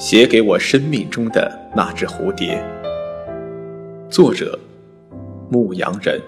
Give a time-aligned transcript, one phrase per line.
[0.00, 2.58] 写给我生命中的那只蝴蝶。
[4.08, 4.58] 作者：
[5.50, 6.18] 牧羊人。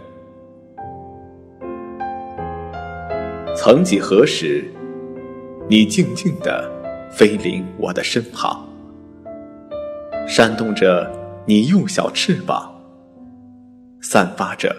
[3.56, 4.62] 曾几何时，
[5.70, 6.70] 你静静地
[7.10, 8.68] 飞临我的身旁，
[10.28, 11.10] 扇动着
[11.46, 12.70] 你幼小翅膀，
[14.02, 14.76] 散发着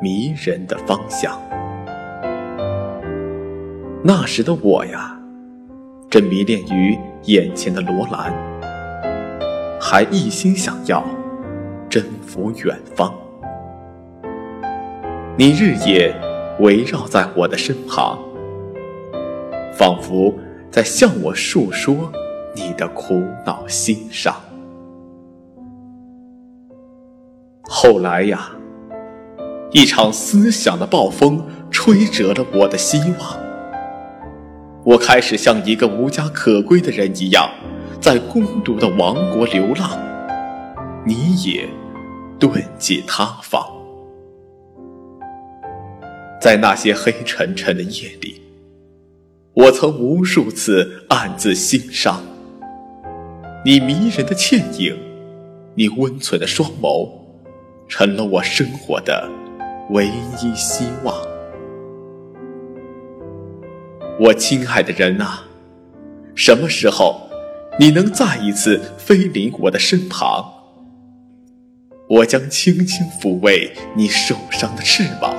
[0.00, 1.36] 迷人的芳香。
[4.04, 5.20] 那时的我呀，
[6.08, 8.32] 正迷恋于眼前的罗兰，
[9.80, 11.04] 还一心想要
[11.88, 13.14] 征服远方。
[15.36, 16.14] 你日夜
[16.60, 18.18] 围绕在我的身旁，
[19.72, 20.34] 仿佛
[20.70, 22.10] 在向我诉说
[22.54, 24.34] 你的苦恼心伤。
[27.62, 28.50] 后来呀，
[29.72, 33.39] 一场思想的暴风吹折了我的希望。
[34.82, 37.50] 我开始像一个无家可归的人一样，
[38.00, 39.98] 在孤独的王国流浪。
[41.04, 41.68] 你也
[42.38, 43.62] 遁迹他方，
[46.40, 48.40] 在那些黑沉沉的夜里，
[49.52, 52.22] 我曾无数次暗自心伤。
[53.64, 54.96] 你迷人的倩影，
[55.74, 57.10] 你温存的双眸，
[57.86, 59.28] 成了我生活的
[59.90, 61.29] 唯一希望。
[64.22, 65.44] 我亲爱的人啊，
[66.34, 67.30] 什么时候
[67.78, 70.44] 你能再一次飞临我的身旁？
[72.06, 75.34] 我将轻轻抚慰你受伤的翅膀。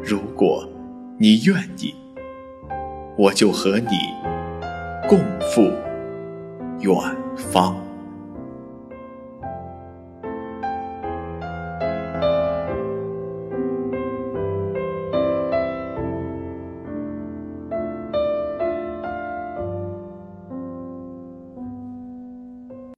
[0.00, 0.70] 如果
[1.18, 1.92] 你愿意，
[3.16, 3.98] 我就和你
[5.08, 5.62] 共赴
[6.78, 6.94] 远
[7.36, 7.87] 方。